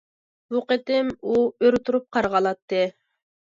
[0.53, 2.83] بۇ قېتىم ئۇ ئۆرە تۇرۇپ قارىغا ئالاتتى.